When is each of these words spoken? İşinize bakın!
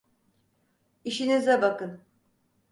İşinize 1.03 1.61
bakın! 1.61 2.01